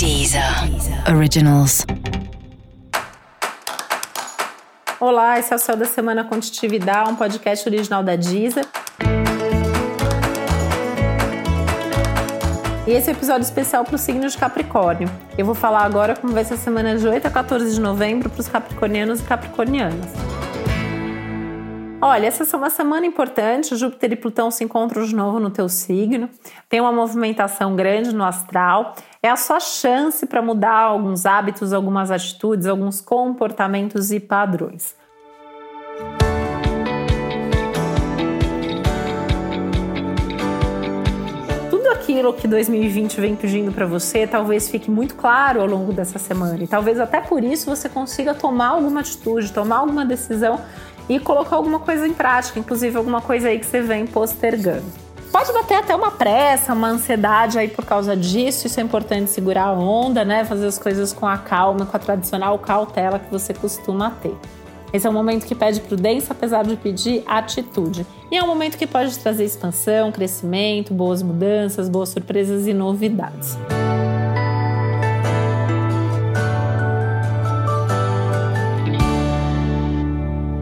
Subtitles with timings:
[0.00, 0.42] Deezer
[1.14, 1.84] Originals.
[4.98, 8.64] Olá, esse é o Céu da Semana Contitividade, um podcast original da Deezer.
[12.86, 15.06] E esse é um episódio especial para o signo de Capricórnio.
[15.36, 18.30] Eu vou falar agora como vai ser a semana de 8 a 14 de novembro
[18.30, 20.39] para os capricornianos e capricornianas.
[22.02, 23.76] Olha, essa é uma semana importante.
[23.76, 26.30] Júpiter e Plutão se encontram de novo no teu signo.
[26.66, 28.94] Tem uma movimentação grande no astral.
[29.22, 34.96] É a sua chance para mudar alguns hábitos, algumas atitudes, alguns comportamentos e padrões.
[41.68, 46.18] Tudo aquilo que 2020 vem pedindo para você talvez fique muito claro ao longo dessa
[46.18, 50.58] semana e talvez até por isso você consiga tomar alguma atitude, tomar alguma decisão
[51.10, 54.84] e colocar alguma coisa em prática, inclusive alguma coisa aí que você vem postergando.
[55.32, 58.68] Pode bater até uma pressa, uma ansiedade aí por causa disso.
[58.68, 60.44] Isso é importante segurar a onda, né?
[60.44, 64.36] Fazer as coisas com a calma, com a tradicional cautela que você costuma ter.
[64.92, 68.06] Esse é um momento que pede prudência, apesar de pedir atitude.
[68.30, 73.56] E é um momento que pode trazer expansão, crescimento, boas mudanças, boas surpresas e novidades.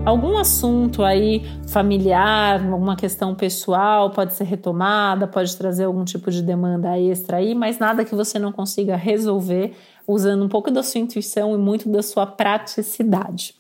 [0.09, 6.43] Algum assunto aí familiar, alguma questão pessoal pode ser retomada, pode trazer algum tipo de
[6.43, 9.75] demanda extra aí, mas nada que você não consiga resolver
[10.07, 13.55] usando um pouco da sua intuição e muito da sua praticidade.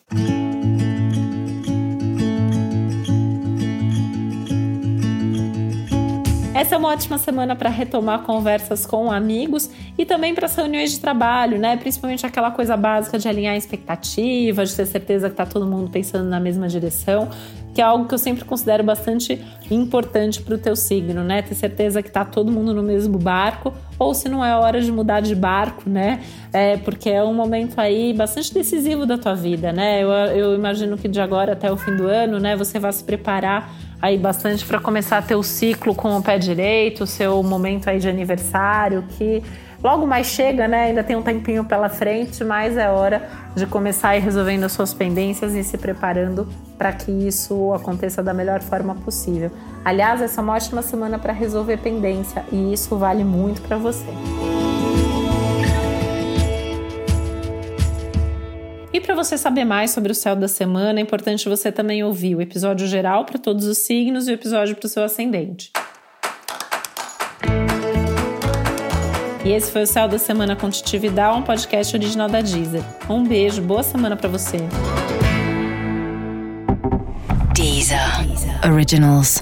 [6.59, 10.91] Essa é uma ótima semana para retomar conversas com amigos e também para as reuniões
[10.91, 11.77] de trabalho, né?
[11.77, 16.29] Principalmente aquela coisa básica de alinhar expectativas, de ter certeza que está todo mundo pensando
[16.29, 17.29] na mesma direção,
[17.73, 21.43] que é algo que eu sempre considero bastante importante para o teu signo, né?
[21.43, 24.91] Ter certeza que está todo mundo no mesmo barco, ou se não é hora de
[24.91, 26.25] mudar de barco, né?
[26.53, 30.03] É, porque é um momento aí bastante decisivo da tua vida, né?
[30.03, 33.05] Eu, eu imagino que de agora até o fim do ano, né, você vai se
[33.05, 37.99] preparar aí bastante para começar o ciclo com o pé direito, o seu momento aí
[37.99, 39.43] de aniversário, que
[39.83, 40.85] logo mais chega, né?
[40.85, 44.73] Ainda tem um tempinho pela frente, mas é hora de começar a ir resolvendo as
[44.73, 49.51] suas pendências e se preparando para que isso aconteça da melhor forma possível.
[49.85, 54.07] Aliás, essa é uma ótima semana para resolver pendência e isso vale muito para você.
[58.99, 62.35] E para você saber mais sobre o céu da semana, é importante você também ouvir
[62.35, 65.71] o episódio geral para todos os signos e o episódio para o seu ascendente.
[69.45, 72.83] E esse foi o Céu da Semana com um podcast original da Deezer.
[73.09, 74.59] Um beijo, boa semana para você.
[77.55, 78.01] Deezer.
[78.69, 79.41] Originals.